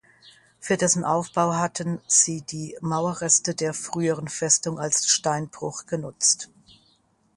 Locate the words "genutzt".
5.85-6.49